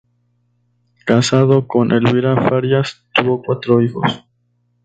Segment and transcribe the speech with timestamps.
[1.05, 4.25] Casado con Elvira Farías, tuvo cuatro hijos.